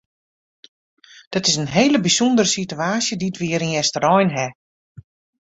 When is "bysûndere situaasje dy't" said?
2.05-3.39